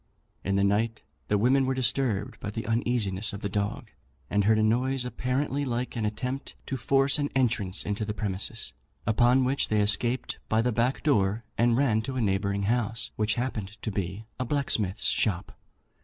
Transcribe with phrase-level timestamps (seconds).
[0.43, 3.91] In the night the women were disturbed by the uneasiness of the dog,
[4.31, 8.73] and heard a noise apparently like an attempt to force an entrance into the premises,
[9.05, 13.35] upon which they escaped by the back door, and ran to a neighbouring house, which
[13.35, 15.55] happened to be a blacksmith's shop.